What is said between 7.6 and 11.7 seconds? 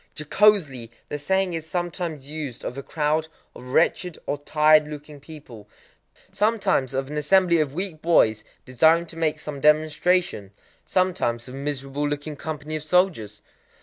weak boys desiring to make some demonstration,—sometimes of a